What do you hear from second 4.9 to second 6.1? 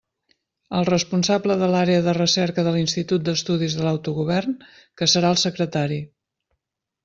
que serà el secretari.